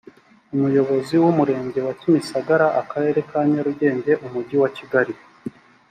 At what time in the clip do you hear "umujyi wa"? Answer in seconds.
4.25-4.69